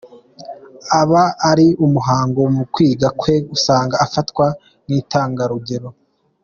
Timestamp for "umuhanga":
1.85-2.41